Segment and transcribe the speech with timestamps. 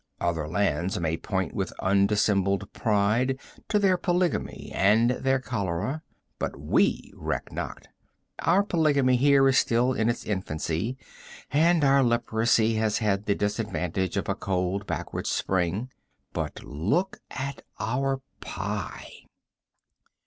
[0.19, 6.01] Other lands may point with undissembled pride to their polygamy and their cholera,
[6.39, 7.87] but we reck not.
[8.39, 10.97] Our polygamy here is still in its infancy
[11.51, 15.91] and our leprosy has had the disadvantage of a cold, backward spring,
[16.33, 19.25] but look at our pie.